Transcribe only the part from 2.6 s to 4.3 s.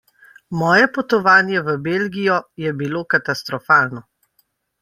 je bilo katastrofalno.